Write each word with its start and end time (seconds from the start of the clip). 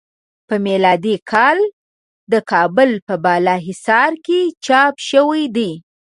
په 0.47 0.55
میلادی 0.65 1.15
کال 1.31 1.59
د 2.31 2.33
کابل 2.51 2.91
په 3.07 3.15
بالا 3.23 3.55
حصار 3.67 4.11
کې 4.25 4.41
چاپ 4.65 4.95
شوی 5.09 5.43
دی. 5.55 5.71